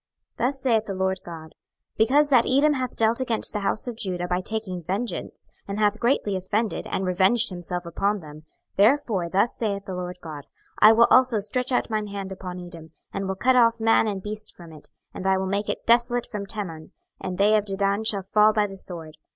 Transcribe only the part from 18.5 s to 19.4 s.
by the sword.